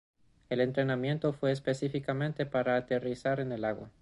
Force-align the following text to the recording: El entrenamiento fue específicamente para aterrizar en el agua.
El 0.49 0.61
entrenamiento 0.61 1.31
fue 1.31 1.51
específicamente 1.51 2.47
para 2.47 2.75
aterrizar 2.75 3.39
en 3.39 3.51
el 3.51 3.63
agua. 3.63 3.91